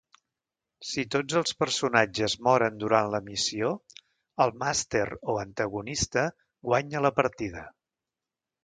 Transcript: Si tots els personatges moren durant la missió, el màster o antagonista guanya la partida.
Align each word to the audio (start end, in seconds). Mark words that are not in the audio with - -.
Si 0.91 1.03
tots 1.15 1.35
els 1.41 1.51
personatges 1.63 2.35
moren 2.47 2.79
durant 2.85 3.11
la 3.17 3.19
missió, 3.27 3.69
el 4.47 4.57
màster 4.65 5.05
o 5.35 5.37
antagonista 5.45 6.27
guanya 6.73 7.05
la 7.09 7.15
partida. 7.23 7.71